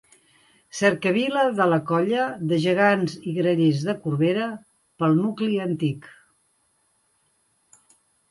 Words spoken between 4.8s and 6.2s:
pel nucli antic.